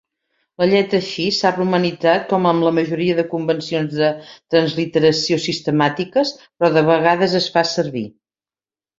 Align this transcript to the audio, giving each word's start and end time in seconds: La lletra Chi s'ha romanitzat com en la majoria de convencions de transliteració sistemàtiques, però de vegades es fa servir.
La 0.59 0.67
lletra 0.69 0.99
Chi 1.07 1.23
s'ha 1.39 1.49
romanitzat 1.57 2.23
com 2.31 2.47
en 2.51 2.61
la 2.67 2.71
majoria 2.77 3.17
de 3.19 3.25
convencions 3.33 3.93
de 3.99 4.09
transliteració 4.55 5.37
sistemàtiques, 5.43 6.33
però 6.61 6.71
de 6.79 6.83
vegades 6.89 7.37
es 7.41 7.51
fa 7.59 7.65
servir. 7.73 8.03